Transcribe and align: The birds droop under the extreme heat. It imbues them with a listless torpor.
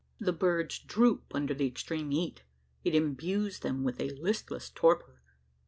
The 0.19 0.33
birds 0.33 0.79
droop 0.79 1.25
under 1.31 1.53
the 1.53 1.67
extreme 1.67 2.09
heat. 2.09 2.41
It 2.83 2.95
imbues 2.95 3.59
them 3.59 3.83
with 3.83 4.01
a 4.01 4.09
listless 4.19 4.71
torpor. 4.71 5.21